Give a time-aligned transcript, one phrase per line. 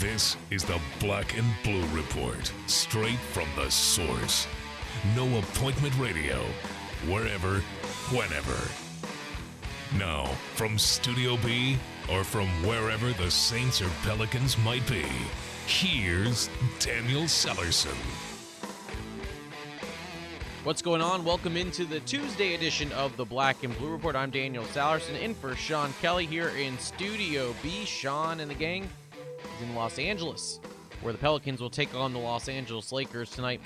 [0.00, 4.46] This is the Black and Blue Report, straight from the source.
[5.16, 6.40] No appointment radio,
[7.08, 7.58] wherever,
[8.14, 8.56] whenever.
[9.98, 11.78] Now, from Studio B
[12.12, 15.04] or from wherever the Saints or Pelicans might be,
[15.66, 17.98] here's Daniel Sellerson.
[20.62, 21.24] What's going on?
[21.24, 24.14] Welcome into the Tuesday edition of the Black and Blue Report.
[24.14, 27.84] I'm Daniel Sallerson, in for Sean Kelly here in Studio B.
[27.84, 28.88] Sean and the gang
[29.38, 30.60] is in Los Angeles,
[31.02, 33.60] where the Pelicans will take on the Los Angeles Lakers tonight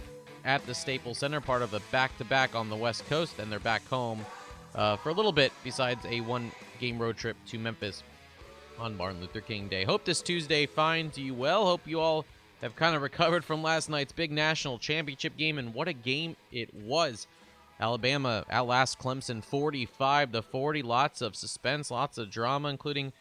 [0.44, 3.86] at the Staples Center, part of a back-to-back on the West Coast, and they're back
[3.88, 4.24] home
[4.74, 8.02] uh, for a little bit, besides a one-game road trip to Memphis
[8.78, 9.84] on Martin Luther King Day.
[9.84, 11.64] Hope this Tuesday finds you well.
[11.64, 12.24] Hope you all
[12.60, 16.36] have kind of recovered from last night's big national championship game, and what a game
[16.50, 17.27] it was.
[17.80, 20.82] Alabama outlasts Clemson 45 to 40.
[20.82, 23.12] Lots of suspense, lots of drama, including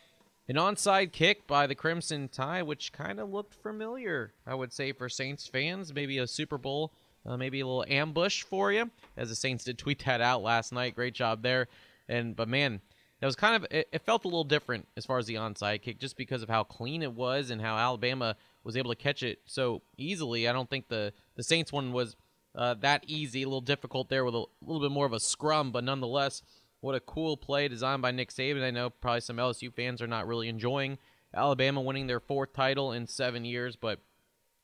[0.51, 4.91] an onside kick by the Crimson Tide, which kind of looked familiar, I would say,
[4.91, 5.93] for Saints fans.
[5.93, 6.91] Maybe a Super Bowl,
[7.25, 10.73] uh, maybe a little ambush for you, as the Saints did tweet that out last
[10.73, 10.93] night.
[10.93, 11.69] Great job there.
[12.09, 12.81] And but man,
[13.21, 15.83] that was kind of it, it felt a little different as far as the onside
[15.83, 19.23] kick, just because of how clean it was and how Alabama was able to catch
[19.23, 20.49] it so easily.
[20.49, 22.17] I don't think the the Saints one was
[22.55, 23.43] uh, that easy.
[23.43, 26.41] A little difficult there with a little bit more of a scrum, but nonetheless,
[26.81, 28.63] what a cool play designed by Nick Saban.
[28.63, 30.97] I know probably some LSU fans are not really enjoying
[31.33, 33.99] Alabama winning their fourth title in seven years, but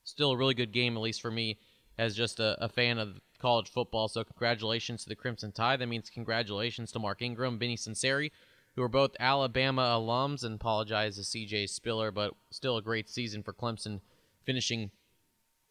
[0.03, 1.57] still a really good game, at least for me,
[1.97, 4.07] as just a, a fan of college football.
[4.07, 5.79] So congratulations to the Crimson Tide.
[5.79, 8.31] That means congratulations to Mark Ingram, Vinny Sunseri,
[8.75, 13.43] who are both Alabama alums, and apologize to CJ Spiller, but still a great season
[13.43, 14.01] for Clemson,
[14.43, 14.91] finishing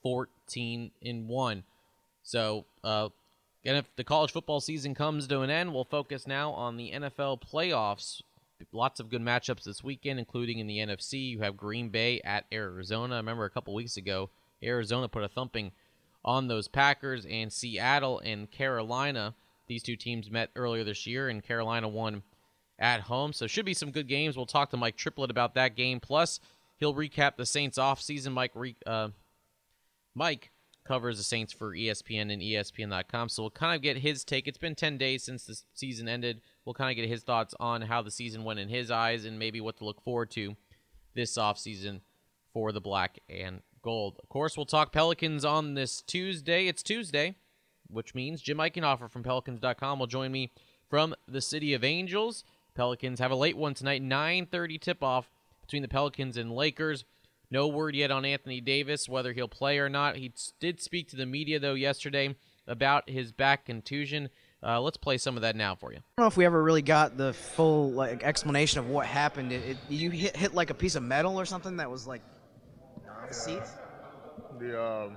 [0.02, 1.64] 14 in 1.
[2.22, 3.08] So, uh,
[3.66, 6.92] and if the college football season comes to an end, we'll focus now on the
[6.92, 8.22] NFL playoffs.
[8.72, 11.30] Lots of good matchups this weekend, including in the NFC.
[11.30, 13.16] You have Green Bay at Arizona.
[13.16, 14.30] I remember a couple weeks ago,
[14.62, 15.72] Arizona put a thumping
[16.24, 19.34] on those Packers, and Seattle and Carolina.
[19.68, 22.22] These two teams met earlier this year, and Carolina won
[22.78, 23.32] at home.
[23.32, 24.36] So should be some good games.
[24.36, 26.00] We'll talk to Mike Triplett about that game.
[26.00, 26.40] Plus,
[26.78, 28.32] he'll recap the Saints offseason.
[28.32, 29.08] Mike re- uh,
[30.14, 30.50] Mike
[30.86, 33.28] covers the Saints for ESPN and ESPN.com.
[33.28, 34.46] So we'll kind of get his take.
[34.46, 36.40] It's been 10 days since the season ended.
[36.64, 39.38] We'll kind of get his thoughts on how the season went in his eyes and
[39.38, 40.56] maybe what to look forward to
[41.14, 42.00] this offseason
[42.52, 44.18] for the black and gold.
[44.22, 46.68] Of course, we'll talk Pelicans on this Tuesday.
[46.68, 47.36] It's Tuesday,
[47.88, 50.52] which means Jim Eichenhofer from Pelicans.com will join me
[50.88, 52.44] from the City of Angels.
[52.74, 55.30] Pelicans have a late one tonight, 9:30 tip-off
[55.60, 57.04] between the Pelicans and Lakers.
[57.50, 60.16] No word yet on Anthony Davis whether he'll play or not.
[60.16, 62.34] He did speak to the media though yesterday
[62.66, 64.28] about his back contusion.
[64.62, 65.98] Uh, let's play some of that now for you.
[65.98, 69.52] I don't know if we ever really got the full like explanation of what happened.
[69.52, 72.22] It, it, you hit, hit like a piece of metal or something that was like
[73.28, 73.70] the seats.
[74.58, 75.16] the um,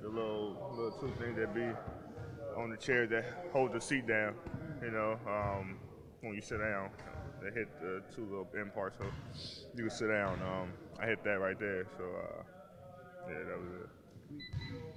[0.00, 1.66] the little little two things that be
[2.56, 4.34] on the chair that hold the seat down.
[4.82, 5.76] You know, um,
[6.20, 6.90] when you sit down,
[7.42, 9.04] they hit the two little end parts so
[9.74, 10.40] you can sit down.
[10.42, 12.42] Um, I hit that right there, so uh,
[13.28, 13.88] yeah, that was it.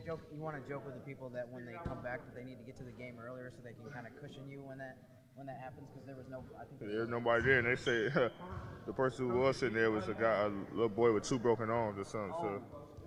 [0.05, 2.43] Joke, you want to joke with the people that when they come back that they
[2.43, 4.77] need to get to the game earlier so they can kind of cushion you when
[4.77, 4.97] that
[5.35, 6.43] when that happens because there was no.
[6.59, 8.09] I think There's nobody there, and they say
[8.85, 11.69] the person who was sitting there was a guy, a little boy with two broken
[11.69, 12.33] arms or something.
[12.41, 12.61] So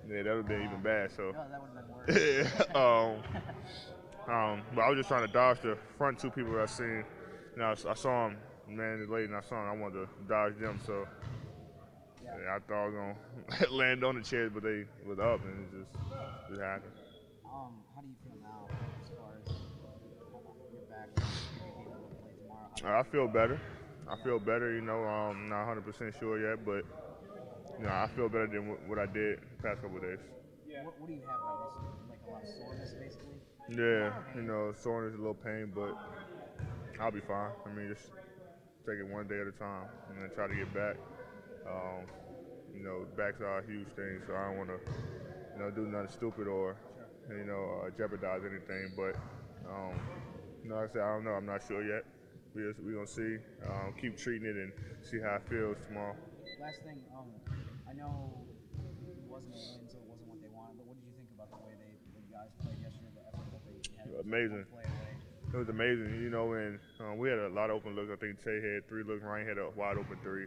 [0.08, 1.10] yeah, that would have been even bad.
[1.10, 1.32] So.
[1.34, 2.74] Oh, that would have been worse.
[2.74, 6.66] um, um, but I was just trying to dodge the front two people that I
[6.66, 7.04] seen.
[7.56, 8.36] Know, I, I saw him,
[8.68, 9.68] man, the lady, and I saw him.
[9.68, 11.06] I wanted to dodge them, so
[12.34, 12.42] Yeah.
[12.44, 15.66] yeah, I thought I was gonna land on the chairs, but they was up, and
[15.66, 15.90] it just
[16.48, 16.92] just happened.
[17.44, 18.68] Um, how do you feel now
[19.00, 19.46] as far as
[20.72, 21.10] your back?
[21.64, 22.70] You're being able to play tomorrow.
[22.84, 23.60] I feel better.
[24.08, 24.72] I feel better.
[24.72, 26.84] You know, I'm not 100% sure yet, but
[27.78, 30.18] you know, I feel better than what, what I did the past couple of days.
[30.82, 32.08] What, what do you have right now?
[32.08, 33.38] Like a lot of soreness, basically.
[33.68, 35.94] Yeah, you know, soreness, a little pain, but
[37.00, 37.50] I'll be fine.
[37.66, 38.08] I mean, just
[38.86, 40.96] take it one day at a time and then try to get back.
[41.66, 42.06] Um,
[42.74, 44.78] you know, backs are a huge thing, so I don't want to,
[45.54, 46.76] you know, do nothing stupid or,
[47.28, 48.92] you know, uh, jeopardize anything.
[48.96, 49.16] But,
[49.68, 49.98] um,
[50.62, 51.32] you know, like I said, I don't know.
[51.32, 52.04] I'm not sure yet.
[52.54, 53.38] We just, we gonna see.
[53.66, 56.16] Um, keep treating it and see how it feels tomorrow.
[56.60, 57.30] Last thing, um,
[57.88, 58.42] I know
[58.74, 60.78] it wasn't a win, so it wasn't what they wanted.
[60.78, 63.14] But what did you think about the way they the guys played yesterday?
[63.14, 64.10] The effort that they had.
[64.10, 64.66] to Amazing.
[65.52, 68.10] It was amazing, you know, and um, we had a lot of open looks.
[68.12, 70.46] I think Tay had three looks, Ryan had a wide open three.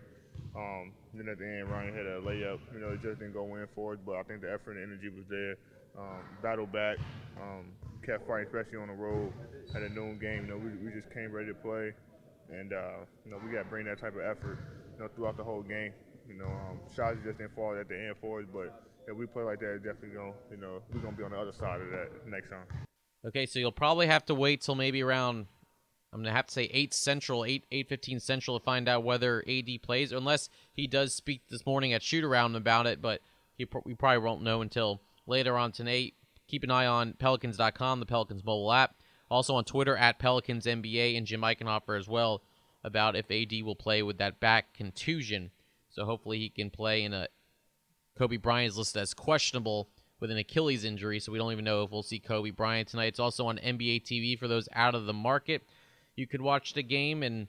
[0.55, 2.59] Um, then at the end, Ryan had a layup.
[2.73, 4.83] You know, it just didn't go in for us, but I think the effort and
[4.83, 5.55] energy was there.
[5.97, 6.97] Um, battle back,
[7.41, 7.69] um,
[8.05, 9.31] kept fighting, especially on the road
[9.75, 10.45] at a noon game.
[10.45, 11.93] You know, we, we just came ready to play,
[12.49, 14.57] and uh, you know, we got to bring that type of effort,
[14.93, 15.93] you know, throughout the whole game.
[16.27, 19.25] You know, um, shots just didn't fall at the end for us, but if we
[19.25, 21.81] play like that, it's definitely gonna, you know, we're gonna be on the other side
[21.81, 22.65] of that next time.
[23.25, 25.47] Okay, so you'll probably have to wait till maybe around.
[26.13, 29.43] I'm gonna have to say eight central, eight eight fifteen central to find out whether
[29.49, 33.01] AD plays, unless he does speak this morning at shoot around about it.
[33.01, 33.21] But
[33.55, 36.13] he, we probably won't know until later on tonight.
[36.47, 38.95] Keep an eye on Pelicans.com, the Pelicans mobile app.
[39.31, 42.43] Also on Twitter at Pelicans NBA and Jim Eichenhofer as well
[42.83, 45.49] about if AD will play with that back contusion.
[45.89, 47.27] So hopefully he can play in a.
[48.15, 49.89] Kobe Bryant is listed as questionable
[50.19, 53.07] with an Achilles injury, so we don't even know if we'll see Kobe Bryant tonight.
[53.07, 55.63] It's also on NBA TV for those out of the market.
[56.15, 57.47] You could watch the game, and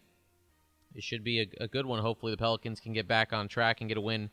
[0.94, 2.00] it should be a, a good one.
[2.00, 4.30] Hopefully, the Pelicans can get back on track and get a win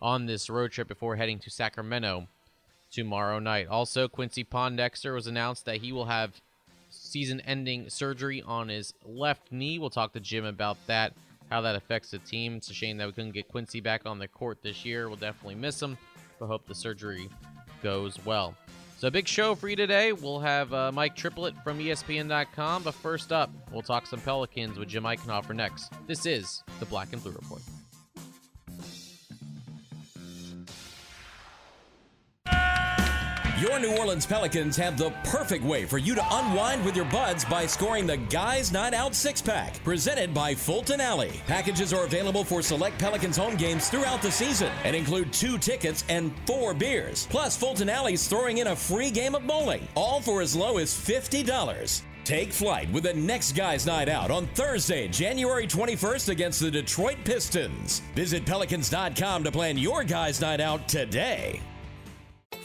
[0.00, 2.28] on this road trip before heading to Sacramento
[2.90, 3.66] tomorrow night.
[3.68, 6.40] Also, Quincy Pondexter was announced that he will have
[6.90, 9.78] season ending surgery on his left knee.
[9.78, 11.14] We'll talk to Jim about that,
[11.50, 12.56] how that affects the team.
[12.56, 15.08] It's a shame that we couldn't get Quincy back on the court this year.
[15.08, 15.96] We'll definitely miss him,
[16.38, 17.28] but hope the surgery
[17.82, 18.54] goes well.
[19.02, 20.12] So, big show for you today.
[20.12, 24.88] We'll have uh, Mike Triplett from ESPN.com, but first up, we'll talk some Pelicans with
[24.88, 25.92] Jim Eichenhofer next.
[26.06, 27.62] This is the Black and Blue Report.
[33.62, 37.44] Your New Orleans Pelicans have the perfect way for you to unwind with your buds
[37.44, 41.40] by scoring the Guys Night Out six pack, presented by Fulton Alley.
[41.46, 46.02] Packages are available for select Pelicans home games throughout the season and include two tickets
[46.08, 47.28] and four beers.
[47.30, 50.92] Plus, Fulton Alley's throwing in a free game of bowling, all for as low as
[50.92, 52.02] $50.
[52.24, 57.18] Take flight with the next Guys Night Out on Thursday, January 21st against the Detroit
[57.24, 58.00] Pistons.
[58.16, 61.62] Visit Pelicans.com to plan your Guys Night Out today.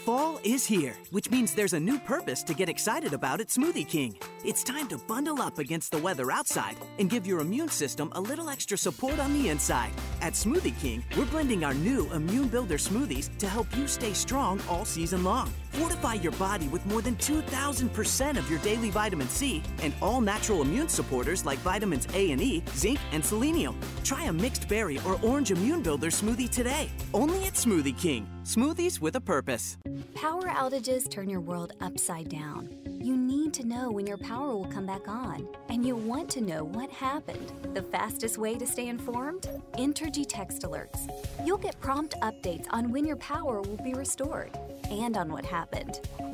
[0.08, 3.86] Fall is here, which means there's a new purpose to get excited about at Smoothie
[3.86, 4.16] King.
[4.42, 8.20] It's time to bundle up against the weather outside and give your immune system a
[8.22, 9.90] little extra support on the inside.
[10.22, 14.62] At Smoothie King, we're blending our new Immune Builder smoothies to help you stay strong
[14.66, 15.52] all season long.
[15.72, 20.62] Fortify your body with more than 2,000% of your daily vitamin C and all natural
[20.62, 23.78] immune supporters like vitamins A and E, zinc, and selenium.
[24.04, 26.90] Try a mixed berry or orange immune builder smoothie today.
[27.14, 28.26] Only at Smoothie King.
[28.44, 29.76] Smoothies with a purpose.
[30.14, 32.70] Power outages turn your world upside down.
[33.00, 36.40] You need to know when your power will come back on, and you want to
[36.40, 37.52] know what happened.
[37.74, 39.48] The fastest way to stay informed?
[39.74, 41.08] Entergy text alerts.
[41.44, 44.58] You'll get prompt updates on when your power will be restored
[44.90, 45.67] and on what happened.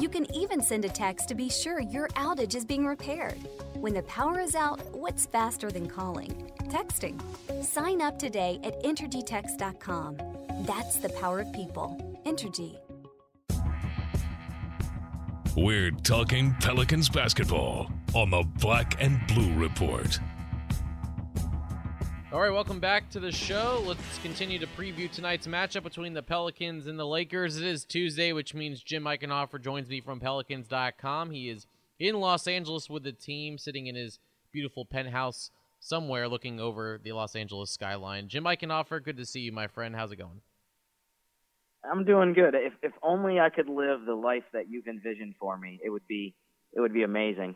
[0.00, 3.38] You can even send a text to be sure your outage is being repaired.
[3.75, 6.50] When the power is out, what's faster than calling?
[6.64, 7.20] Texting.
[7.64, 10.19] Sign up today at EntergyText.com.
[10.66, 12.20] That's the power of people.
[12.26, 12.78] Entergy.
[15.56, 20.19] We're talking Pelicans basketball on the Black and Blue Report.
[22.34, 23.81] All right, welcome back to the show.
[23.86, 27.58] Let's continue to preview tonight's matchup between the Pelicans and the Lakers.
[27.58, 31.31] It is Tuesday, which means Jim Eichenhofer joins me from Pelicans.com.
[31.31, 31.69] He is
[32.00, 34.19] in Los Angeles with the team, sitting in his
[34.50, 38.26] beautiful penthouse somewhere looking over the Los Angeles skyline.
[38.26, 39.94] Jim Eichenhofer, good to see you, my friend.
[39.94, 40.40] How's it going?
[41.88, 42.56] I'm doing good.
[42.56, 46.08] If if only I could live the life that you've envisioned for me, it would
[46.08, 46.34] be
[46.72, 47.54] it would be amazing.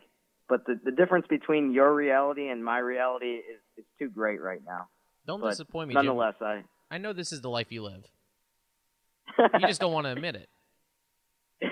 [0.49, 4.61] But the the difference between your reality and my reality is it's too great right
[4.65, 4.87] now.
[5.27, 6.65] Don't But disappoint me, Nonetheless, I Jim.
[6.91, 8.03] I know this is the life you live.
[9.37, 10.49] You just don't want to admit it.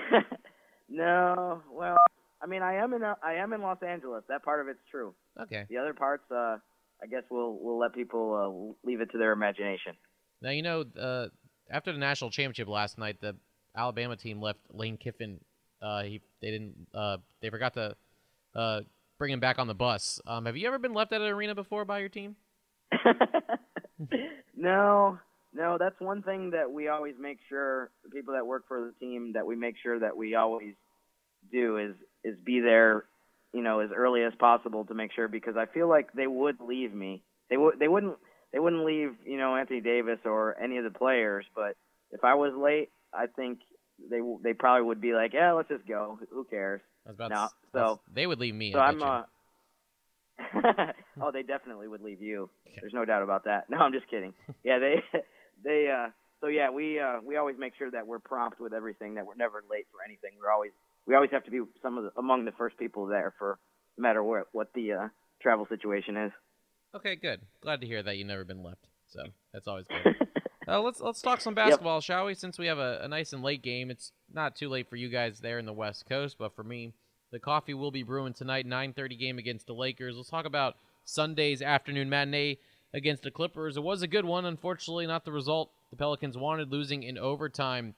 [0.88, 1.96] no, well,
[2.40, 4.22] I mean, I am in a, I am in Los Angeles.
[4.28, 5.12] That part of it's true.
[5.40, 5.64] Okay.
[5.68, 6.58] The other parts, uh,
[7.02, 9.94] I guess we'll we'll let people uh, leave it to their imagination.
[10.40, 11.26] Now you know uh,
[11.70, 13.34] after the national championship last night, the
[13.76, 15.40] Alabama team left Lane Kiffin.
[15.82, 17.96] Uh, he they didn't uh, they forgot to
[18.58, 18.80] uh,
[19.18, 20.20] bring him back on the bus.
[20.26, 22.36] Um, have you ever been left at an arena before by your team?
[24.56, 25.18] no,
[25.54, 28.92] no, that's one thing that we always make sure the people that work for the
[28.98, 30.74] team that we make sure that we always
[31.52, 33.04] do is is be there,
[33.52, 36.56] you know, as early as possible to make sure because I feel like they would
[36.60, 37.22] leave me.
[37.50, 38.16] They would they wouldn't
[38.52, 41.76] they wouldn't leave, you know, Anthony Davis or any of the players, but
[42.10, 43.60] if I was late, I think
[44.10, 46.18] they they probably would be like, "Yeah, let's just go.
[46.32, 48.72] Who cares?" I was about No, to, so- they would leave me.
[48.72, 49.22] So I'm uh
[51.20, 52.48] Oh, they definitely would leave you.
[52.80, 53.64] There's no doubt about that.
[53.70, 54.34] No, I'm just kidding.
[54.64, 54.94] Yeah, they
[55.64, 59.14] they uh so yeah, we uh we always make sure that we're prompt with everything,
[59.14, 60.30] that we're never late for anything.
[60.40, 60.72] We're always
[61.06, 63.58] we always have to be some of the, among the first people there for
[63.96, 65.08] no matter what what the uh
[65.42, 66.32] travel situation is.
[66.94, 67.40] Okay, good.
[67.60, 68.86] Glad to hear that you've never been left.
[69.08, 69.20] So
[69.52, 70.14] that's always good.
[70.68, 72.34] Uh, let's let's talk some basketball, shall we?
[72.34, 75.08] Since we have a, a nice and late game, it's not too late for you
[75.08, 76.92] guys there in the West Coast, but for me,
[77.32, 78.66] the coffee will be brewing tonight.
[78.66, 80.16] 9:30 game against the Lakers.
[80.16, 82.58] Let's talk about Sunday's afternoon matinee
[82.92, 83.76] against the Clippers.
[83.76, 87.94] It was a good one, unfortunately, not the result the Pelicans wanted, losing in overtime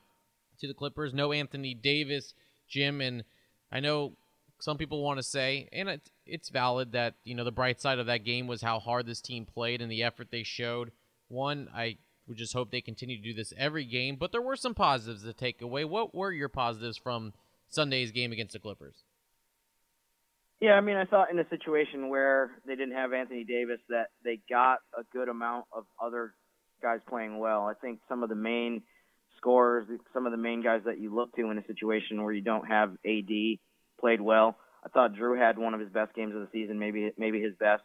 [0.61, 1.13] to the Clippers.
[1.13, 2.35] No Anthony Davis,
[2.69, 3.25] Jim, and
[3.73, 4.13] I know
[4.61, 7.99] some people want to say, and it, it's valid that you know the bright side
[7.99, 10.93] of that game was how hard this team played and the effort they showed.
[11.29, 11.99] One, I
[12.31, 15.25] would just hope they continue to do this every game, but there were some positives
[15.25, 15.85] to take away.
[15.85, 17.35] What were your positives from
[17.69, 19.05] Sunday's game against the Clippers?
[20.61, 24.09] Yeah, I mean, I thought in a situation where they didn't have Anthony Davis, that
[24.25, 26.35] they got a good amount of other
[26.83, 27.63] guys playing well.
[27.67, 28.83] I think some of the main
[29.39, 32.43] scorers, some of the main guys that you look to in a situation where you
[32.43, 33.59] don't have AD
[33.99, 34.57] played well.
[34.85, 37.55] I thought Drew had one of his best games of the season, maybe maybe his
[37.59, 37.83] best.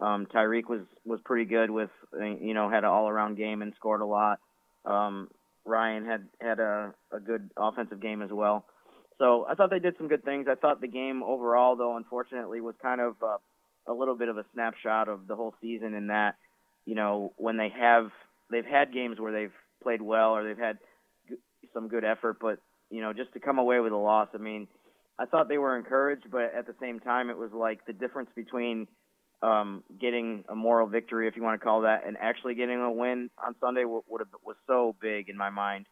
[0.00, 1.90] Um, Tyreke was was pretty good with
[2.20, 4.38] you know had an all around game and scored a lot.
[4.84, 5.28] Um,
[5.64, 8.64] Ryan had had a, a good offensive game as well.
[9.18, 10.46] So I thought they did some good things.
[10.48, 13.38] I thought the game overall, though, unfortunately, was kind of uh,
[13.88, 16.36] a little bit of a snapshot of the whole season in that,
[16.86, 18.10] you know, when they have
[18.50, 19.52] they've had games where they've
[19.82, 20.78] played well or they've had
[21.74, 24.28] some good effort, but you know, just to come away with a loss.
[24.34, 24.68] I mean,
[25.18, 28.30] I thought they were encouraged, but at the same time, it was like the difference
[28.34, 28.86] between
[29.42, 32.90] um, getting a moral victory, if you want to call that, and actually getting a
[32.92, 35.86] win on Sunday w- would have was so big in my mind.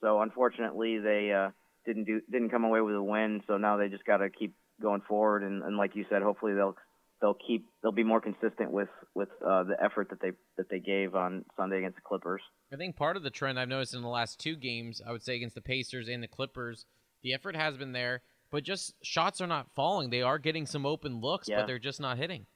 [0.00, 1.50] So unfortunately, they uh,
[1.86, 3.42] didn't do didn't come away with a win.
[3.46, 6.54] So now they just got to keep going forward, and, and like you said, hopefully
[6.54, 6.76] they'll
[7.20, 10.78] they'll keep they'll be more consistent with with uh, the effort that they that they
[10.80, 12.42] gave on Sunday against the Clippers.
[12.72, 15.22] I think part of the trend I've noticed in the last two games, I would
[15.22, 16.86] say against the Pacers and the Clippers,
[17.22, 20.10] the effort has been there, but just shots are not falling.
[20.10, 21.60] They are getting some open looks, Yeah.
[21.60, 22.46] but they're just not hitting.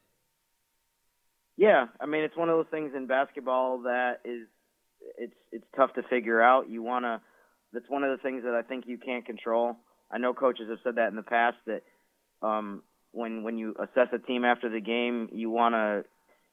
[1.56, 4.46] Yeah, I mean it's one of those things in basketball that is
[5.18, 6.68] it's it's tough to figure out.
[6.68, 7.20] You want to
[7.72, 9.76] that's one of the things that I think you can't control.
[10.10, 11.82] I know coaches have said that in the past that
[12.46, 12.82] um
[13.12, 16.04] when when you assess a team after the game, you want to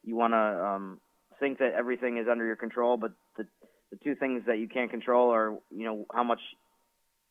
[0.04, 1.00] you want to um
[1.40, 3.46] think that everything is under your control, but the
[3.92, 6.40] the two things that you can't control are, you know, how much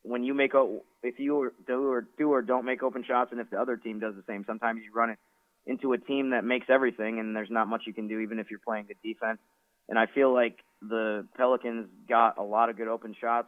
[0.03, 0.51] when you make
[1.01, 3.99] if you do or do or don't make open shots and if the other team
[3.99, 5.17] does the same, sometimes you run it
[5.65, 8.47] into a team that makes everything, and there's not much you can do even if
[8.49, 9.39] you're playing good defense.
[9.89, 13.47] And I feel like the Pelicans got a lot of good open shots,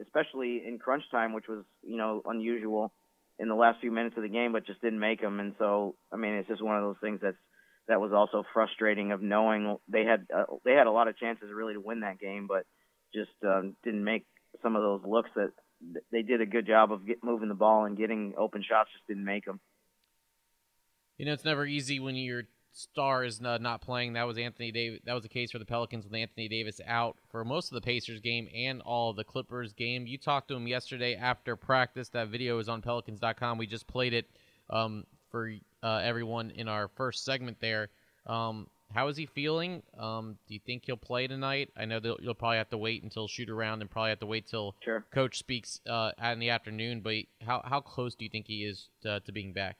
[0.00, 2.92] especially in crunch time, which was you know unusual
[3.38, 5.40] in the last few minutes of the game, but just didn't make them.
[5.40, 7.36] And so, I mean, it's just one of those things that's
[7.88, 11.50] that was also frustrating of knowing they had uh, they had a lot of chances
[11.54, 12.64] really to win that game, but
[13.14, 14.26] just um, didn't make
[14.62, 15.50] some of those looks that
[16.10, 19.06] they did a good job of get, moving the ball and getting open shots, just
[19.06, 19.60] didn't make them.
[21.18, 24.12] You know, it's never easy when your star is not, playing.
[24.12, 25.00] That was Anthony Davis.
[25.04, 27.80] That was the case for the Pelicans with Anthony Davis out for most of the
[27.80, 30.06] Pacers game and all the Clippers game.
[30.06, 32.10] You talked to him yesterday after practice.
[32.10, 33.56] That video is on Pelicans.com.
[33.58, 34.26] We just played it
[34.68, 37.88] um, for uh, everyone in our first segment there.
[38.26, 39.82] Um, how is he feeling?
[39.98, 41.70] Um, do you think he'll play tonight?
[41.76, 44.26] I know that you'll probably have to wait until shoot around and probably have to
[44.26, 45.04] wait till Sure.
[45.12, 47.00] coach speaks uh, in the afternoon.
[47.00, 49.76] But how how close do you think he is to, to being back?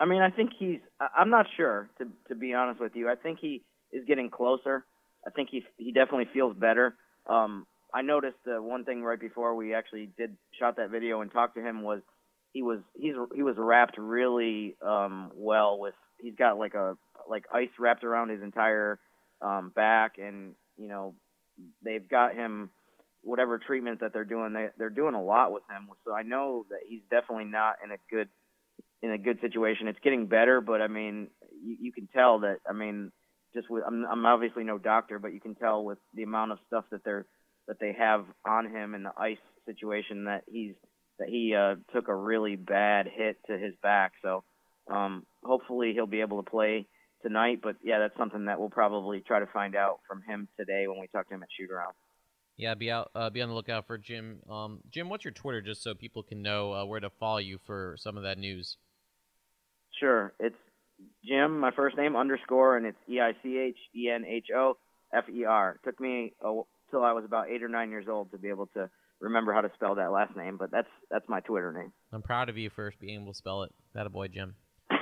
[0.00, 0.80] I mean, I think he's.
[1.16, 3.08] I'm not sure to to be honest with you.
[3.08, 4.84] I think he is getting closer.
[5.26, 6.96] I think he he definitely feels better.
[7.28, 11.30] Um, I noticed uh, one thing right before we actually did shot that video and
[11.30, 12.00] talked to him was
[12.52, 15.94] he was he's he was wrapped really um, well with.
[16.18, 16.96] He's got like a
[17.28, 18.98] like ice wrapped around his entire
[19.40, 21.14] um, back, and you know
[21.84, 22.70] they've got him
[23.22, 24.52] whatever treatment that they're doing.
[24.52, 27.90] They they're doing a lot with him, so I know that he's definitely not in
[27.92, 28.28] a good
[29.04, 29.86] in a good situation.
[29.86, 31.28] It's getting better, but I mean,
[31.62, 32.56] you, you can tell that.
[32.68, 33.12] I mean,
[33.54, 36.58] just with I'm, I'm obviously no doctor, but you can tell with the amount of
[36.66, 37.26] stuff that they're
[37.68, 40.74] that they have on him and the ice situation that he's
[41.18, 44.12] that he uh, took a really bad hit to his back.
[44.22, 44.42] So
[44.90, 46.86] um, hopefully he'll be able to play
[47.22, 47.60] tonight.
[47.62, 50.98] But yeah, that's something that we'll probably try to find out from him today when
[50.98, 51.92] we talk to him at shoot around.
[52.56, 53.10] Yeah, be out.
[53.14, 54.38] Uh, be on the lookout for Jim.
[54.48, 57.58] Um, Jim, what's your Twitter, just so people can know uh, where to follow you
[57.66, 58.76] for some of that news?
[60.00, 60.32] Sure.
[60.40, 60.56] It's
[61.24, 64.76] Jim, my first name underscore, and it's E I C H E N H O
[65.12, 65.78] F E R.
[65.84, 66.32] Took me
[66.90, 68.88] till I was about eight or nine years old to be able to
[69.20, 71.92] remember how to spell that last name, but that's that's my Twitter name.
[72.12, 73.72] I'm proud of you for being able to spell it.
[73.94, 74.54] That a boy, Jim.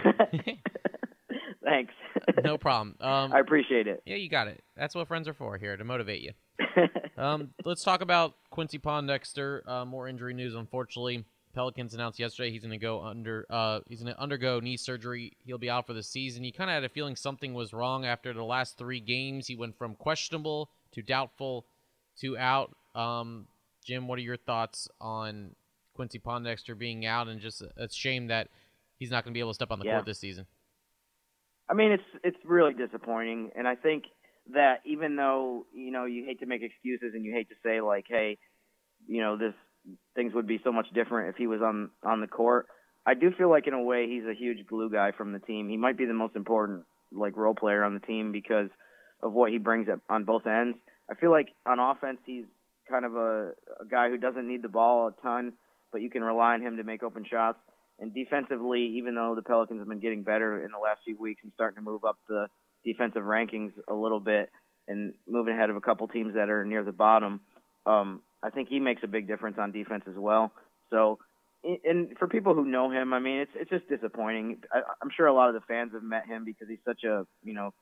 [1.64, 1.94] Thanks.
[2.42, 2.96] no problem.
[3.00, 4.02] Um, I appreciate it.
[4.04, 4.62] yeah, you got it.
[4.76, 6.32] That's what friends are for here to motivate you.
[7.14, 9.60] Um, let's talk about Quincy Pondexter.
[9.68, 11.24] Uh, more injury news, unfortunately.
[11.54, 13.46] Pelicans announced yesterday he's going to go under.
[13.50, 15.32] Uh, he's going to undergo knee surgery.
[15.44, 16.44] He'll be out for the season.
[16.44, 19.46] You kind of had a feeling something was wrong after the last three games.
[19.46, 21.66] He went from questionable to doubtful
[22.20, 22.74] to out.
[22.94, 23.46] Um,
[23.84, 25.54] Jim, what are your thoughts on
[25.94, 27.28] Quincy Pondexter being out?
[27.28, 28.48] And just a, a shame that
[28.98, 29.94] he's not going to be able to step on the Yeah.
[29.94, 30.46] court this season.
[31.68, 34.04] I mean, it's it's really disappointing, and I think
[34.52, 37.80] that even though you know you hate to make excuses and you hate to say
[37.80, 38.38] like, hey,
[39.06, 39.54] you know this
[40.14, 42.66] things would be so much different if he was on on the court.
[43.04, 45.68] I do feel like in a way he's a huge glue guy from the team.
[45.68, 48.68] He might be the most important like role player on the team because
[49.22, 50.78] of what he brings up on both ends.
[51.10, 52.44] I feel like on offense he's
[52.88, 55.52] kind of a, a guy who doesn't need the ball a ton,
[55.90, 57.58] but you can rely on him to make open shots.
[57.98, 61.42] And defensively, even though the Pelicans have been getting better in the last few weeks
[61.44, 62.46] and starting to move up the
[62.84, 64.50] defensive rankings a little bit
[64.88, 67.40] and moving ahead of a couple teams that are near the bottom,
[67.86, 70.52] um, I think he makes a big difference on defense as well.
[70.90, 71.18] So,
[71.84, 74.62] and for people who know him, I mean, it's it's just disappointing.
[74.72, 77.26] I, I'm sure a lot of the fans have met him because he's such a
[77.42, 77.72] you know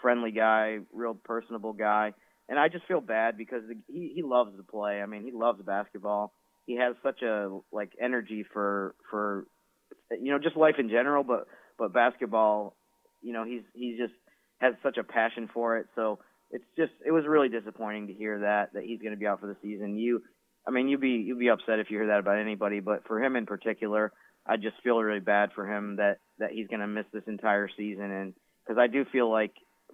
[0.00, 2.14] friendly guy, real personable guy,
[2.48, 5.02] and I just feel bad because he he loves to play.
[5.02, 6.32] I mean, he loves basketball.
[6.66, 9.46] He has such a like energy for for
[10.10, 11.46] you know just life in general, but
[11.78, 12.76] but basketball,
[13.22, 14.14] you know, he's he's just
[14.58, 15.86] has such a passion for it.
[15.94, 16.18] So
[16.50, 19.40] it's just it was really disappointing to hear that that he's going to be out
[19.40, 19.98] for the season.
[19.98, 20.22] You,
[20.66, 23.22] I mean, you'd be you'd be upset if you hear that about anybody, but for
[23.22, 24.12] him in particular,
[24.46, 27.68] I just feel really bad for him that that he's going to miss this entire
[27.76, 28.34] season, and
[28.64, 29.52] because I do feel like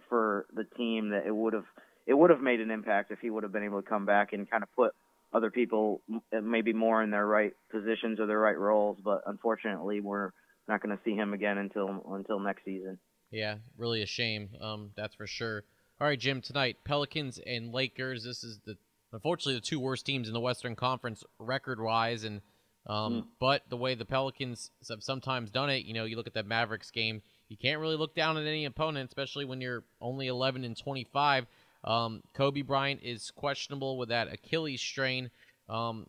[0.09, 1.67] for the team that it would have
[2.07, 4.33] it would have made an impact if he would have been able to come back
[4.33, 4.93] and kind of put
[5.33, 6.03] other people
[6.43, 8.99] maybe more in their right positions or their right roles.
[9.03, 10.31] But unfortunately, we're
[10.69, 12.99] not going to see him again until until next season.
[13.31, 14.51] Yeah, really a shame.
[14.61, 15.65] Um, that's for sure.
[16.03, 16.41] All right, Jim.
[16.41, 18.25] Tonight, Pelicans and Lakers.
[18.25, 18.77] This is the
[19.13, 22.41] unfortunately the two worst teams in the Western Conference record-wise, and
[22.89, 23.25] um, mm.
[23.39, 26.45] but the way the Pelicans have sometimes done it, you know, you look at that
[26.45, 27.23] Mavericks game.
[27.49, 31.47] You can't really look down at any opponent, especially when you're only 11 and 25.
[31.85, 35.31] Um, Kobe Bryant is questionable with that Achilles strain.
[35.69, 36.09] Um,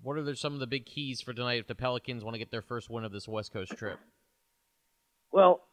[0.00, 2.50] what are some of the big keys for tonight if the Pelicans want to get
[2.50, 3.98] their first win of this West Coast trip?
[5.30, 5.67] Well,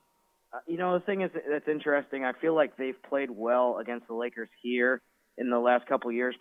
[0.68, 2.24] you know, the thing is that's interesting.
[2.24, 5.02] I feel like they've played well against the Lakers here
[5.38, 6.36] in the last couple of years.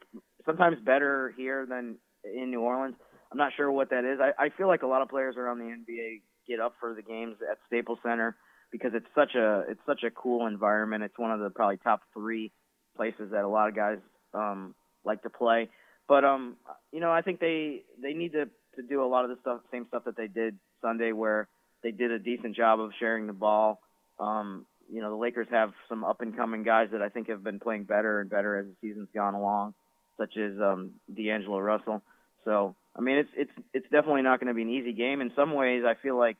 [0.46, 2.96] Sometimes better here than in New Orleans.
[3.32, 4.20] I'm not sure what that is.
[4.20, 7.02] I, I feel like a lot of players around the NBA get up for the
[7.02, 8.36] games at Staples Center
[8.70, 11.02] because it's such a it's such a cool environment.
[11.04, 12.52] It's one of the probably top three
[12.96, 13.98] places that a lot of guys
[14.34, 15.68] um, like to play.
[16.08, 16.56] But um,
[16.92, 19.60] you know, I think they they need to to do a lot of the stuff,
[19.70, 21.48] same stuff that they did Sunday, where
[21.82, 23.80] they did a decent job of sharing the ball.
[24.18, 27.42] Um, you know, the Lakers have some up and coming guys that I think have
[27.42, 29.74] been playing better and better as the season's gone along,
[30.18, 32.02] such as um, D'Angelo Russell.
[32.44, 35.20] So, I mean, it's it's it's definitely not going to be an easy game.
[35.20, 36.36] In some ways, I feel like,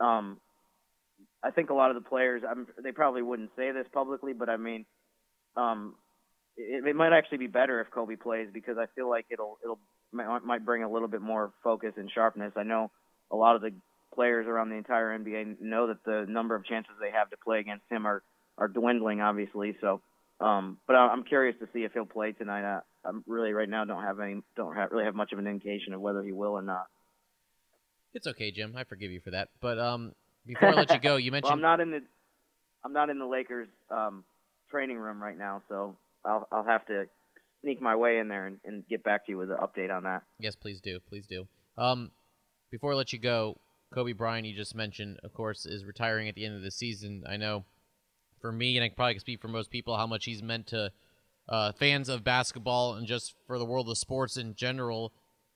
[0.00, 0.38] um,
[1.42, 4.48] I think a lot of the players, I'm, they probably wouldn't say this publicly, but
[4.48, 4.84] I mean,
[5.56, 5.94] um,
[6.56, 9.78] it, it might actually be better if Kobe plays because I feel like it'll it'll
[10.10, 12.52] might, might bring a little bit more focus and sharpness.
[12.56, 12.90] I know
[13.30, 13.72] a lot of the
[14.18, 17.60] players around the entire NBA know that the number of chances they have to play
[17.60, 18.24] against him are
[18.58, 19.76] are dwindling, obviously.
[19.80, 20.00] So,
[20.40, 22.64] um, but I'm curious to see if he'll play tonight.
[22.64, 25.46] I, I'm really right now don't have any don't have, really have much of an
[25.46, 26.86] indication of whether he will or not.
[28.12, 28.74] It's okay, Jim.
[28.76, 29.50] I forgive you for that.
[29.60, 30.12] But um,
[30.44, 32.00] before I let you go, you mentioned well, I'm not in the
[32.84, 34.24] I'm not in the Lakers um,
[34.68, 37.04] training room right now, so I'll I'll have to
[37.62, 40.02] sneak my way in there and, and get back to you with an update on
[40.02, 40.24] that.
[40.40, 41.46] Yes, please do, please do.
[41.76, 42.10] Um,
[42.72, 43.56] before I let you go,
[43.92, 47.24] Kobe Bryant, you just mentioned, of course, is retiring at the end of the season.
[47.28, 47.64] I know
[48.40, 50.92] for me, and I probably can speak for most people, how much he's meant to
[51.48, 55.12] uh, fans of basketball and just for the world of sports in general.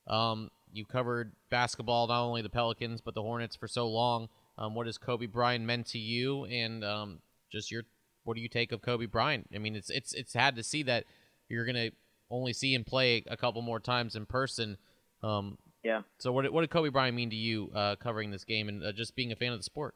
[0.07, 4.29] Um, you covered basketball, not only the Pelicans but the Hornets for so long.
[4.59, 7.83] Um, what has Kobe Bryant meant to you, and um, just your
[8.25, 9.49] what do you take of Kobe Bryant?
[9.55, 11.05] I mean, it's it's it's sad to see that
[11.49, 11.90] you're gonna
[12.31, 14.77] only see him play a couple more times in person.
[15.23, 16.03] Um, yeah.
[16.18, 18.85] So what did, what did Kobe Bryant mean to you uh, covering this game and
[18.85, 19.95] uh, just being a fan of the sport?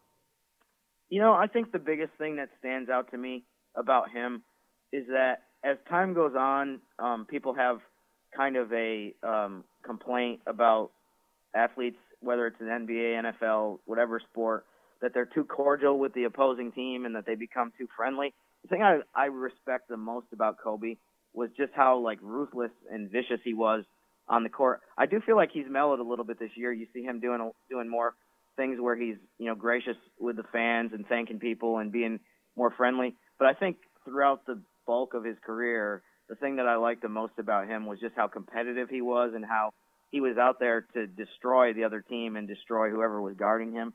[1.08, 3.44] You know, I think the biggest thing that stands out to me
[3.76, 4.42] about him
[4.92, 7.78] is that as time goes on, um, people have
[8.36, 10.90] kind of a um, complaint about
[11.54, 14.66] athletes, whether it's an NBA, NFL, whatever sport,
[15.00, 18.34] that they're too cordial with the opposing team and that they become too friendly.
[18.62, 20.96] The thing I, I respect the most about Kobe
[21.32, 23.84] was just how like ruthless and vicious he was
[24.28, 24.80] on the court.
[24.98, 26.72] I do feel like he's mellowed a little bit this year.
[26.72, 28.14] You see him doing doing more
[28.56, 32.20] things where he's you know gracious with the fans and thanking people and being
[32.56, 33.16] more friendly.
[33.38, 37.08] But I think throughout the bulk of his career, the thing that I liked the
[37.08, 39.72] most about him was just how competitive he was and how
[40.10, 43.92] he was out there to destroy the other team and destroy whoever was guarding him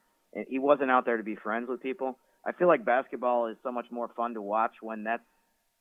[0.48, 2.18] he wasn't out there to be friends with people.
[2.46, 5.24] I feel like basketball is so much more fun to watch when that's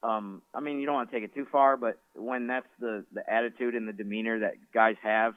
[0.02, 3.04] um I mean you don't want to take it too far, but when that's the
[3.12, 5.34] the attitude and the demeanor that guys have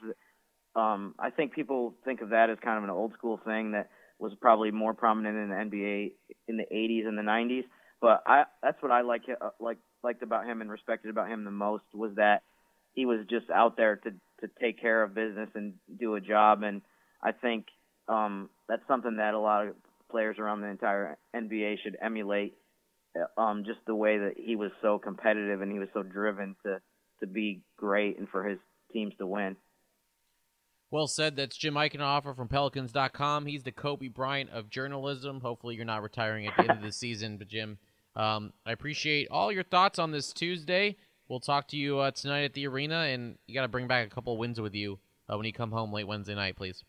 [0.74, 3.90] um I think people think of that as kind of an old school thing that
[4.18, 6.12] was probably more prominent in the NBA
[6.48, 7.64] in the 80s and the 90s.
[8.00, 11.44] But I that's what I like uh, like liked about him and respected about him
[11.44, 12.42] the most was that
[12.92, 16.62] he was just out there to to take care of business and do a job.
[16.62, 16.82] And
[17.22, 17.66] I think
[18.08, 19.74] um, that's something that a lot of
[20.10, 22.54] players around the entire NBA should emulate.
[23.16, 26.56] Uh, um, just the way that he was so competitive and he was so driven
[26.64, 26.80] to
[27.20, 28.58] to be great and for his
[28.92, 29.56] teams to win.
[30.90, 31.36] Well said.
[31.36, 33.46] That's Jim Eichenhofer from Pelicans.com.
[33.46, 35.40] He's the Kobe Bryant of journalism.
[35.40, 37.36] Hopefully, you're not retiring at the end of the season.
[37.36, 37.78] But, Jim,
[38.14, 40.96] um, I appreciate all your thoughts on this Tuesday.
[41.28, 44.06] We'll talk to you uh, tonight at the arena, and you got to bring back
[44.06, 44.98] a couple wins with you
[45.28, 46.84] uh, when you come home late Wednesday night, please.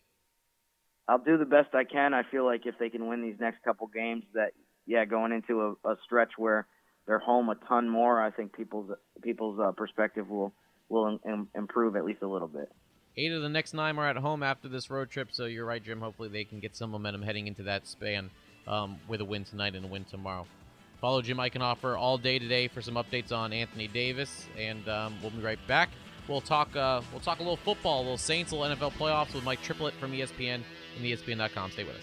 [1.08, 2.14] I'll do the best I can.
[2.14, 4.52] I feel like if they can win these next couple games, that
[4.86, 6.66] yeah, going into a, a stretch where
[7.06, 8.90] they're home a ton more, I think people's
[9.22, 10.52] people's uh, perspective will
[10.88, 12.70] will Im- improve at least a little bit.
[13.16, 15.82] Eight of the next nine are at home after this road trip, so you're right,
[15.82, 16.00] Jim.
[16.00, 18.30] Hopefully, they can get some momentum heading into that span
[18.66, 20.46] um, with a win tonight and a win tomorrow.
[21.00, 25.30] Follow Jim Eichenhofer all day today for some updates on Anthony Davis, and um, we'll
[25.30, 25.90] be right back.
[26.28, 26.74] We'll talk.
[26.74, 29.62] Uh, we'll talk a little football, a little Saints, a little NFL playoffs with Mike
[29.62, 30.62] Triplett from ESPN
[30.96, 31.70] and ESPN.com.
[31.70, 32.02] Stay with us.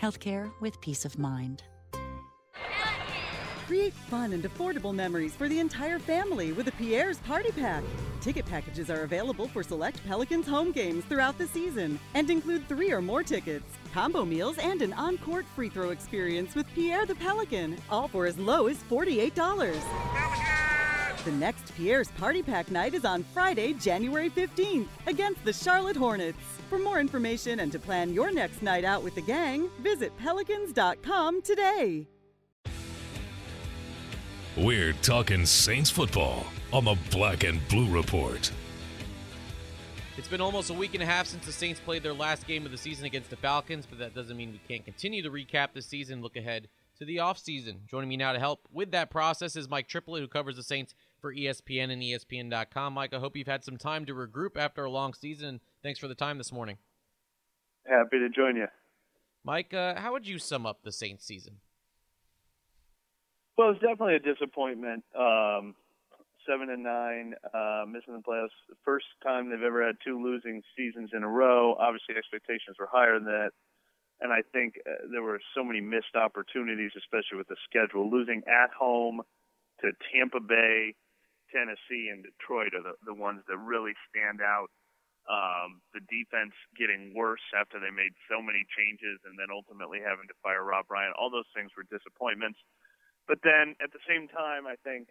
[0.00, 1.62] healthcare with peace of mind.
[3.66, 7.84] Create fun and affordable memories for the entire family with a Pierre's Party Pack.
[8.20, 12.90] Ticket packages are available for select Pelicans home games throughout the season and include three
[12.90, 17.14] or more tickets, combo meals, and an on court free throw experience with Pierre the
[17.14, 20.29] Pelican, all for as low as $48.
[21.24, 26.38] The next Pierre's Party Pack night is on Friday, January 15th against the Charlotte Hornets.
[26.70, 31.42] For more information and to plan your next night out with the gang, visit pelicans.com
[31.42, 32.06] today.
[34.56, 38.50] We're talking Saints football on the Black and Blue Report.
[40.16, 42.64] It's been almost a week and a half since the Saints played their last game
[42.64, 45.68] of the season against the Falcons, but that doesn't mean we can't continue to recap
[45.74, 47.86] the season, look ahead to the offseason.
[47.86, 50.94] Joining me now to help with that process is Mike Triplett, who covers the Saints
[51.20, 52.94] for ESPN and ESPN.com.
[52.94, 55.60] Mike, I hope you've had some time to regroup after a long season.
[55.82, 56.78] Thanks for the time this morning.
[57.86, 58.66] Happy to join you.
[59.44, 61.56] Mike, uh, how would you sum up the Saints season?
[63.56, 65.04] Well, it's definitely a disappointment.
[65.18, 65.74] Um,
[66.48, 68.56] seven and nine, uh, missing the playoffs.
[68.84, 71.74] First time they've ever had two losing seasons in a row.
[71.78, 73.50] Obviously, expectations were higher than that.
[74.20, 78.10] And I think uh, there were so many missed opportunities, especially with the schedule.
[78.10, 79.22] Losing at home
[79.80, 80.94] to Tampa Bay,
[81.50, 84.70] Tennessee, and Detroit are the, the ones that really stand out.
[85.28, 90.26] Um, the defense getting worse after they made so many changes and then ultimately having
[90.26, 91.12] to fire Rob Ryan.
[91.14, 92.58] All those things were disappointments.
[93.28, 95.06] But then at the same time, I think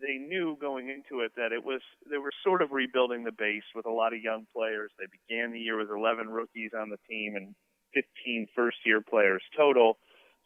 [0.00, 3.66] they knew going into it that it was they were sort of rebuilding the base
[3.74, 4.92] with a lot of young players.
[4.98, 7.54] They began the year with 11 rookies on the team and
[7.94, 9.98] 15 first-year players total.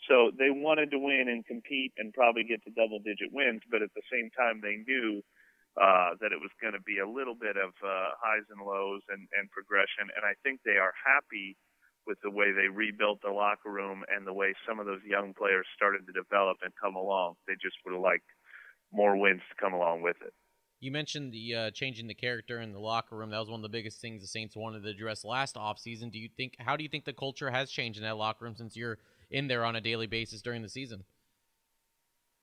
[0.08, 3.94] So they wanted to win and compete and probably get to double-digit wins, but at
[3.94, 5.22] the same time they knew
[5.80, 9.00] uh, that it was going to be a little bit of uh, highs and lows
[9.08, 10.10] and, and progression.
[10.12, 11.56] And I think they are happy
[12.06, 15.32] with the way they rebuilt the locker room and the way some of those young
[15.34, 17.34] players started to develop and come along.
[17.46, 18.26] They just would have liked
[18.92, 20.34] more wins to come along with it.
[20.80, 23.30] You mentioned the uh, changing the character in the locker room.
[23.30, 26.10] That was one of the biggest things the Saints wanted to address last offseason.
[26.10, 28.56] Do you think how do you think the culture has changed in that locker room
[28.56, 28.98] since you're
[29.32, 31.04] in there on a daily basis during the season?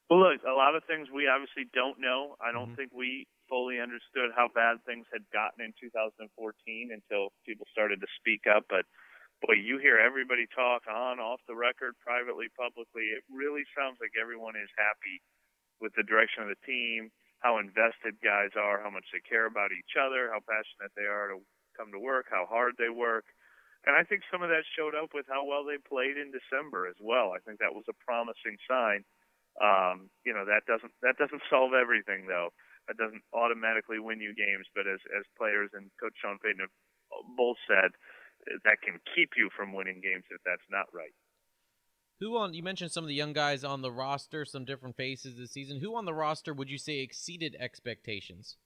[0.09, 2.33] Well, look, a lot of things we obviously don't know.
[2.41, 2.89] I don't mm-hmm.
[2.89, 6.25] think we fully understood how bad things had gotten in 2014
[6.89, 8.65] until people started to speak up.
[8.69, 8.89] But
[9.45, 13.13] boy, you hear everybody talk on, off the record, privately, publicly.
[13.13, 15.21] It really sounds like everyone is happy
[15.77, 19.71] with the direction of the team, how invested guys are, how much they care about
[19.71, 21.39] each other, how passionate they are to
[21.77, 23.29] come to work, how hard they work.
[23.87, 26.87] And I think some of that showed up with how well they played in December
[26.87, 27.31] as well.
[27.31, 29.07] I think that was a promising sign.
[29.59, 32.51] Um, you know, that doesn't that doesn't solve everything though.
[32.87, 36.75] That doesn't automatically win you games, but as as players and Coach Sean Payton have
[37.35, 37.91] both said,
[38.63, 41.15] that can keep you from winning games if that's not right.
[42.19, 45.37] Who on you mentioned some of the young guys on the roster, some different faces
[45.37, 45.79] this season.
[45.79, 48.57] Who on the roster would you say exceeded expectations?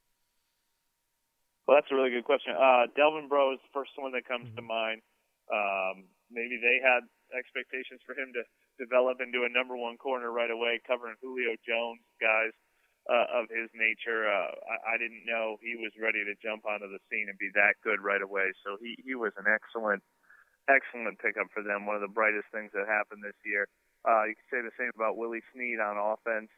[1.64, 2.54] Well, that's a really good question.
[2.56, 4.60] Uh, Delvin Breaux is the first one that comes mm-hmm.
[4.60, 5.00] to mind.
[5.48, 8.44] Um, maybe they had expectations for him to
[8.80, 12.52] develop into a number one corner right away, covering Julio Jones guys
[13.08, 14.28] uh, of his nature.
[14.28, 17.52] Uh, I, I didn't know he was ready to jump onto the scene and be
[17.56, 18.52] that good right away.
[18.64, 20.04] So he he was an excellent
[20.72, 21.84] excellent pickup for them.
[21.84, 23.68] One of the brightest things that happened this year.
[24.04, 26.52] Uh, you could say the same about Willie Snead on offense,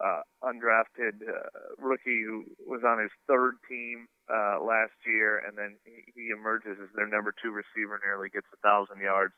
[0.00, 5.76] uh, undrafted uh, rookie who was on his third team uh, last year, and then
[5.84, 9.34] he, he emerges as their number two receiver, nearly gets a thousand yards.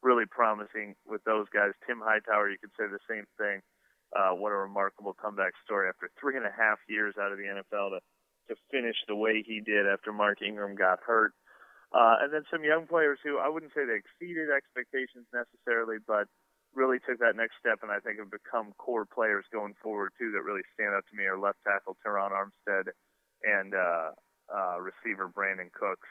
[0.00, 1.74] Really promising with those guys.
[1.82, 3.60] Tim Hightower, you could say the same thing.
[4.14, 7.50] Uh, what a remarkable comeback story after three and a half years out of the
[7.50, 8.00] NFL to
[8.48, 11.32] to finish the way he did after Mark Ingram got hurt.
[11.92, 16.28] Uh, and then some young players who I wouldn't say they exceeded expectations necessarily, but
[16.78, 20.30] really took that next step and I think have become core players going forward too
[20.30, 22.94] that really stand out to me are left tackle Terron Armstead
[23.42, 24.14] and uh,
[24.46, 26.08] uh, receiver Brandin Cooks.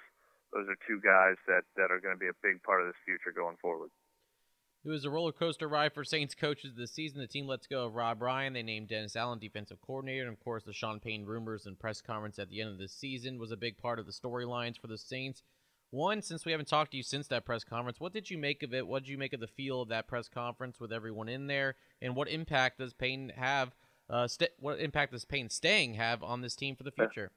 [0.51, 2.99] Those are two guys that, that are going to be a big part of this
[3.07, 3.89] future going forward.
[4.85, 7.19] It was a roller coaster ride for Saints coaches this season.
[7.19, 8.53] The team lets go of Rob Ryan.
[8.53, 10.23] They named Dennis Allen defensive coordinator.
[10.23, 12.87] And of course, the Sean Payton rumors and press conference at the end of the
[12.87, 15.43] season was a big part of the storylines for the Saints.
[15.89, 18.61] One, since we haven't talked to you since that press conference, what did you make
[18.61, 18.85] of it?
[18.85, 21.75] What did you make of the feel of that press conference with everyone in there?
[22.01, 23.71] And what impact does Payton have?
[24.09, 27.31] Uh, st- what impact does Payton staying have on this team for the future?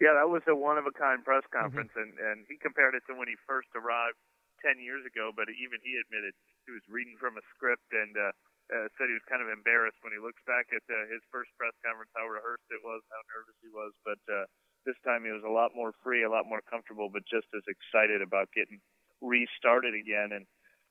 [0.00, 1.64] Yeah, that was a one of a kind press mm-hmm.
[1.64, 2.18] conference, mm-hmm.
[2.18, 4.18] and and he compared it to when he first arrived
[4.60, 5.32] ten years ago.
[5.32, 8.32] But even he admitted he was reading from a script and uh,
[8.72, 11.52] uh, said he was kind of embarrassed when he looks back at uh, his first
[11.60, 13.92] press conference, how rehearsed it was, how nervous he was.
[14.02, 14.48] But uh,
[14.84, 17.64] this time he was a lot more free, a lot more comfortable, but just as
[17.66, 18.80] excited about getting
[19.20, 20.32] restarted again.
[20.32, 20.44] And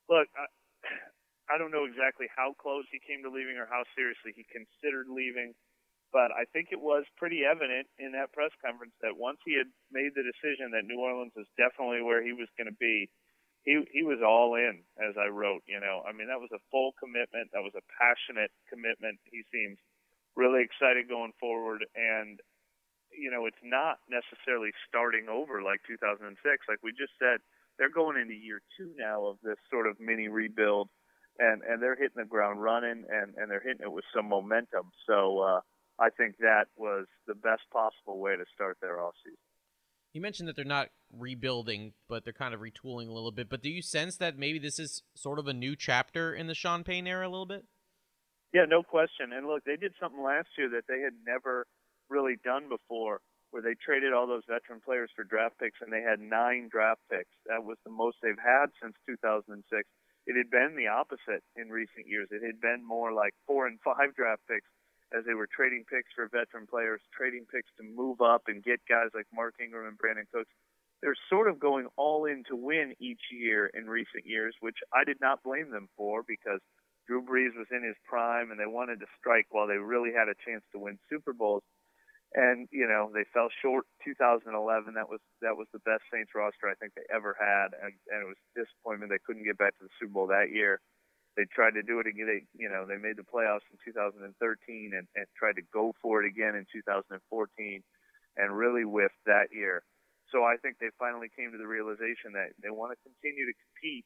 [0.09, 0.45] look, I,
[1.53, 5.11] I don't know exactly how close he came to leaving or how seriously he considered
[5.11, 5.53] leaving,
[6.13, 9.67] but I think it was pretty evident in that press conference that once he had
[9.91, 13.09] made the decision that New Orleans was definitely where he was going to be,
[13.63, 15.63] he he was all in, as I wrote.
[15.67, 17.49] You know, I mean that was a full commitment.
[17.51, 19.19] That was a passionate commitment.
[19.27, 19.79] He seems
[20.35, 22.39] really excited going forward, and
[23.17, 26.37] you know, it's not necessarily starting over like 2006.
[26.67, 27.39] Like we just said,
[27.77, 30.89] they're going into year two now of this sort of mini rebuild,
[31.39, 34.91] and and they're hitting the ground running, and and they're hitting it with some momentum.
[35.07, 35.61] So uh,
[35.99, 39.37] I think that was the best possible way to start their off season.
[40.13, 43.49] You mentioned that they're not rebuilding, but they're kind of retooling a little bit.
[43.49, 46.53] But do you sense that maybe this is sort of a new chapter in the
[46.53, 47.65] Sean Payton era a little bit?
[48.53, 49.33] Yeah, no question.
[49.33, 51.65] And look, they did something last year that they had never
[52.13, 53.17] really done before,
[53.49, 57.01] where they traded all those veteran players for draft picks, and they had nine draft
[57.09, 57.33] picks.
[57.49, 59.65] That was the most they've had since 2006.
[60.25, 62.29] It had been the opposite in recent years.
[62.31, 64.69] It had been more like four and five draft picks
[65.13, 68.81] as they were trading picks for veteran players, trading picks to move up and get
[68.89, 70.49] guys like Mark Ingram and Brandin Cooks.
[71.01, 75.03] They're sort of going all in to win each year in recent years, which I
[75.03, 76.61] did not blame them for because
[77.05, 80.29] Drew Brees was in his prime and they wanted to strike while they really had
[80.29, 81.61] a chance to win Super Bowls
[82.33, 84.49] and you know they fell short 2011
[84.97, 87.77] that was that was the best saints roster i think they ever had.
[87.77, 90.81] And, and it was disappointment they couldn't get back to the super bowl that year.
[91.37, 92.25] They tried to do it again.
[92.25, 94.25] They you know they made the playoffs in 2013
[94.97, 97.21] and, and tried to go for it again in 2014
[98.37, 99.85] and really whiffed that year.
[100.33, 103.53] So i think they finally came to the realization that they want to continue to
[103.53, 104.05] compete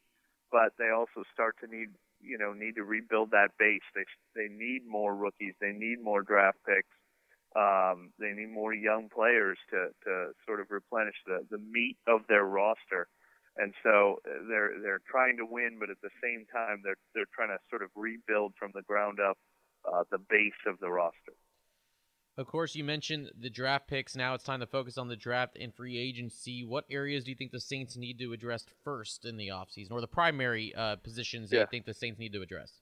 [0.51, 3.87] but they also start to need you know need to rebuild that base.
[3.95, 4.03] They
[4.35, 5.55] they need more rookies.
[5.61, 6.91] They need more draft picks
[7.57, 12.21] um, they need more young players to, to sort of replenish the, the meat of
[12.29, 13.07] their roster.
[13.57, 17.31] And so uh, they're they're trying to win, but at the same time they're they're
[17.33, 19.37] trying to sort of rebuild from the ground up
[19.91, 21.33] uh, the base of the roster.
[22.37, 24.15] Of course, you mentioned the draft picks.
[24.15, 26.63] Now it's time to focus on the draft and free agency.
[26.63, 30.01] What areas do you think the Saints need to address first in the offseason, or
[30.01, 31.59] the primary uh, positions yeah.
[31.59, 32.73] that you think the Saints need to address?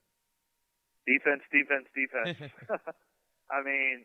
[1.08, 2.52] Defense, defense, defense.
[3.50, 4.04] I mean,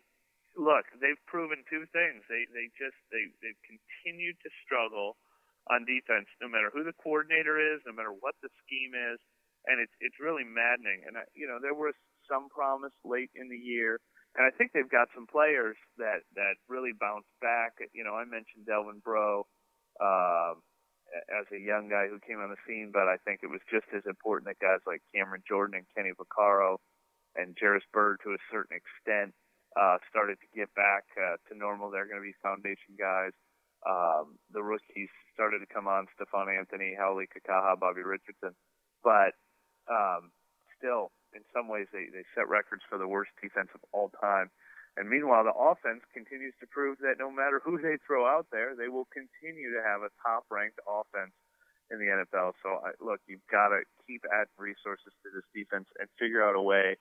[0.56, 2.22] look, they've proven two things.
[2.26, 5.16] They they just they they've continued to struggle
[5.68, 9.18] on defense, no matter who the coordinator is, no matter what the scheme is,
[9.66, 11.04] and it's it's really maddening.
[11.06, 11.94] And I, you know, there was
[12.26, 14.00] some promise late in the year,
[14.34, 17.78] and I think they've got some players that that really bounced back.
[17.92, 19.46] You know, I mentioned Delvin Breaux,
[20.00, 20.54] uh,
[21.30, 23.86] as a young guy who came on the scene, but I think it was just
[23.94, 26.78] as important that guys like Cameron Jordan and Kenny Vaccaro
[27.34, 29.34] and Jairus Byrd, to a certain extent,
[29.78, 31.90] uh, started to get back uh, to normal.
[31.90, 33.34] They're going to be foundation guys.
[33.86, 38.52] Um, the rookies started to come on: Stephone Anthony, Hau'oli Kikaha, Bobby Richardson.
[39.02, 39.38] But
[39.88, 40.34] um,
[40.76, 44.50] still, in some ways, they, they set records for the worst defense of all time.
[44.98, 48.74] And meanwhile, the offense continues to prove that no matter who they throw out there,
[48.74, 51.32] they will continue to have a top-ranked offense
[51.94, 52.58] in the NFL.
[52.62, 56.58] So, I, look, you've got to keep adding resources to this defense and figure out
[56.58, 56.98] a way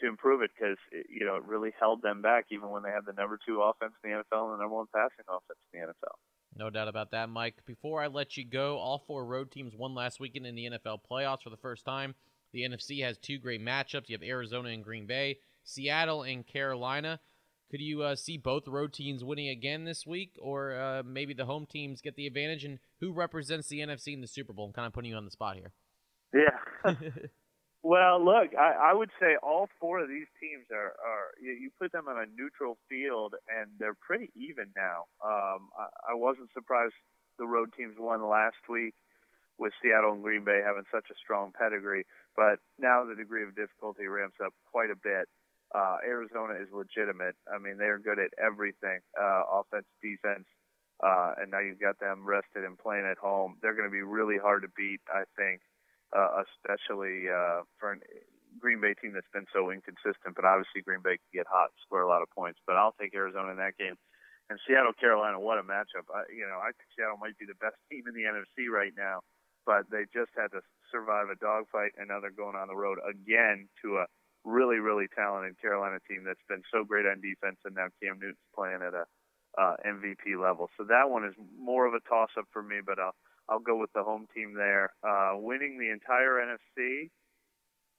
[0.00, 0.76] to improve it because
[1.08, 3.92] you know it really held them back even when they had the number two offense
[4.02, 6.16] in the NFL and the number one passing offense in the NFL.
[6.56, 7.54] No doubt about that, Mike.
[7.66, 10.98] Before I let you go, all four road teams won last weekend in the NFL
[11.10, 12.14] playoffs for the first time.
[12.52, 14.08] The NFC has two great matchups.
[14.08, 17.20] You have Arizona and Green Bay, Seattle and Carolina.
[17.70, 21.44] Could you uh, see both road teams winning again this week, or uh, maybe the
[21.44, 22.64] home teams get the advantage?
[22.64, 24.66] And who represents the NFC in the Super Bowl?
[24.66, 25.72] I'm kind of putting you on the spot here.
[26.34, 26.94] Yeah.
[27.82, 31.70] well, look, I, I would say all four of these teams are, are you, you
[31.80, 35.08] put them on a neutral field, and they're pretty even now.
[35.24, 36.94] Um, I, I wasn't surprised
[37.38, 38.94] the road teams won last week
[39.58, 42.04] with Seattle and Green Bay having such a strong pedigree,
[42.36, 45.28] but now the degree of difficulty ramps up quite a bit.
[45.74, 47.36] Uh, Arizona is legitimate.
[47.46, 50.48] I mean, they are good at everything, uh, offense, defense,
[51.04, 53.56] uh, and now you've got them rested and playing at home.
[53.62, 55.60] They're going to be really hard to beat, I think,
[56.16, 57.96] uh, especially uh, for a
[58.58, 60.34] Green Bay team that's been so inconsistent.
[60.34, 62.58] But obviously, Green Bay can get hot, score a lot of points.
[62.66, 63.94] But I'll take Arizona in that game.
[64.50, 66.10] And Seattle, Carolina, what a matchup!
[66.10, 68.90] I, you know, I think Seattle might be the best team in the NFC right
[68.98, 69.22] now,
[69.62, 72.98] but they just had to survive a dogfight, and now they're going on the road
[73.06, 74.10] again to a
[74.42, 78.42] really, really talented Carolina team that's been so great on defense, and now Cam Newton's
[78.50, 79.06] playing at a
[79.54, 80.70] uh, MVP level.
[80.76, 83.14] So that one is more of a toss-up for me, but I'll
[83.50, 87.10] I'll go with the home team there, uh, winning the entire NFC.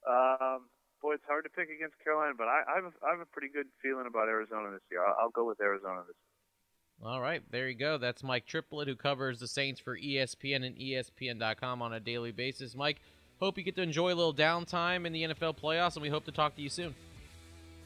[0.08, 0.66] Um,
[1.02, 3.26] boy, it's hard to pick against Carolina, but I, I, have, a, I have a
[3.26, 5.04] pretty good feeling about Arizona this year.
[5.04, 7.10] I'll, I'll go with Arizona this year.
[7.10, 7.98] All right, there you go.
[7.98, 12.74] That's Mike Triplett, who covers the Saints for ESPN and ESPN.com on a daily basis.
[12.74, 13.00] Mike,
[13.42, 16.24] Hope you get to enjoy a little downtime in the NFL playoffs, and we hope
[16.26, 16.94] to talk to you soon.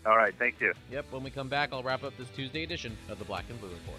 [0.04, 0.74] All right, thank you.
[0.90, 3.58] Yep, when we come back, I'll wrap up this Tuesday edition of the Black and
[3.58, 3.98] Blue Report.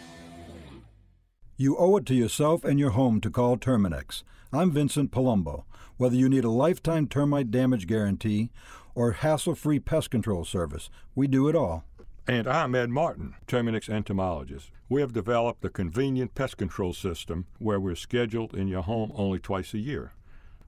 [1.57, 4.23] You owe it to yourself and your home to call Terminix.
[4.51, 5.65] I'm Vincent Palumbo.
[5.97, 8.49] Whether you need a lifetime termite damage guarantee
[8.95, 11.83] or hassle free pest control service, we do it all.
[12.27, 14.71] And I'm Ed Martin, Terminix entomologist.
[14.89, 19.37] We have developed a convenient pest control system where we're scheduled in your home only
[19.37, 20.13] twice a year.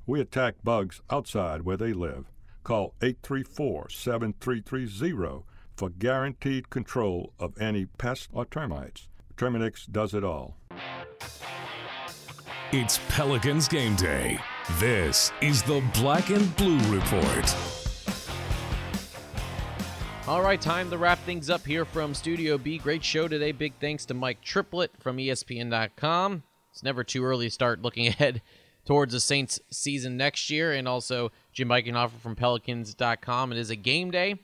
[0.06, 2.26] We attack bugs outside where they live.
[2.63, 5.43] Call 834 7330
[5.76, 9.08] for guaranteed control of any pests or termites.
[9.36, 10.56] Terminix does it all.
[12.72, 14.40] It's Pelicans game day.
[14.80, 17.56] This is the Black and Blue Report.
[20.26, 22.78] All right, time to wrap things up here from Studio B.
[22.78, 23.52] Great show today.
[23.52, 26.44] Big thanks to Mike Triplett from ESPN.com.
[26.72, 28.42] It's never too early to start looking ahead
[28.86, 33.52] towards the Saints season next year, and also Jim Eichenhofer from Pelicans.com.
[33.52, 34.40] It is a game day.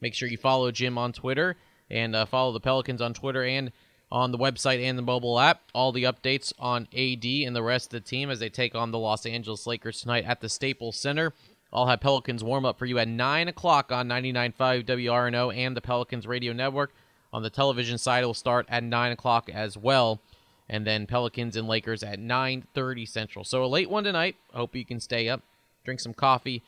[0.00, 1.56] Make sure you follow Jim on Twitter
[1.90, 3.72] and uh, follow the Pelicans on Twitter and
[4.14, 5.62] on the website and the mobile app.
[5.74, 8.92] All the updates on AD and the rest of the team as they take on
[8.92, 11.34] the Los Angeles Lakers tonight at the Staples Center.
[11.72, 15.80] I'll have Pelicans warm up for you at 9 o'clock on 99.5 WRNO and the
[15.80, 16.94] Pelicans Radio Network.
[17.32, 20.20] On the television side, it will start at 9 o'clock as well.
[20.68, 23.44] And then Pelicans and Lakers at 9.30 Central.
[23.44, 24.36] So a late one tonight.
[24.52, 25.42] Hope you can stay up,
[25.84, 26.62] drink some coffee,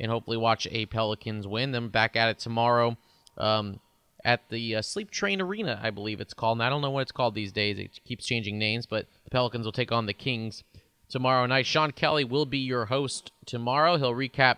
[0.00, 1.72] and hopefully watch a Pelicans win.
[1.72, 2.96] Then back at it tomorrow
[3.36, 3.80] um,
[4.26, 6.58] at the uh, Sleep Train Arena, I believe it's called.
[6.58, 7.78] And I don't know what it's called these days.
[7.78, 10.64] It keeps changing names, but the Pelicans will take on the Kings
[11.08, 11.64] tomorrow night.
[11.64, 13.96] Sean Kelly will be your host tomorrow.
[13.96, 14.56] He'll recap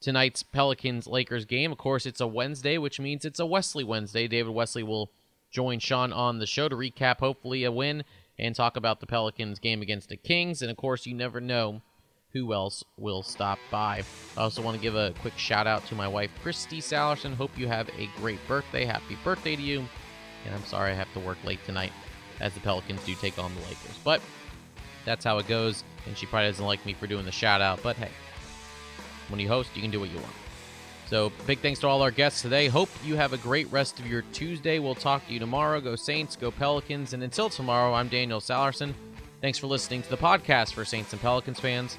[0.00, 1.72] tonight's Pelicans Lakers game.
[1.72, 4.28] Of course, it's a Wednesday, which means it's a Wesley Wednesday.
[4.28, 5.10] David Wesley will
[5.50, 8.04] join Sean on the show to recap, hopefully, a win
[8.38, 10.62] and talk about the Pelicans game against the Kings.
[10.62, 11.82] And of course, you never know
[12.32, 14.02] who else will stop by.
[14.36, 17.34] I also want to give a quick shout out to my wife, Christy Sallerson.
[17.34, 18.84] Hope you have a great birthday.
[18.84, 19.84] Happy birthday to you.
[20.46, 21.92] And I'm sorry I have to work late tonight.
[22.40, 23.98] as the Pelicans do take on the Lakers.
[24.02, 24.20] But
[25.04, 27.82] that's how it goes, and she probably doesn't like me for doing the shout out,
[27.82, 28.10] but hey,
[29.28, 30.32] when you host, you can do what you want.
[31.08, 32.68] So, big thanks to all our guests today.
[32.68, 34.78] Hope you have a great rest of your Tuesday.
[34.78, 35.80] We'll talk to you tomorrow.
[35.80, 37.12] Go Saints, go Pelicans.
[37.12, 38.94] And until tomorrow, I'm Daniel Sallerson.
[39.42, 41.98] Thanks for listening to the podcast for Saints and Pelicans fans,